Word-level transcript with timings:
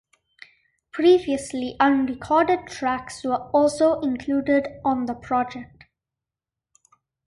Previously 0.91 1.75
unrecorded 1.79 2.65
tracks 2.65 3.23
were 3.23 3.47
also 3.53 3.99
included 3.99 4.67
on 4.83 5.05
the 5.05 5.13
project. 5.13 5.83